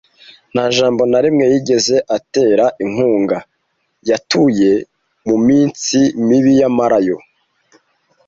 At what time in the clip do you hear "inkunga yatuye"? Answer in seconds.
2.83-4.71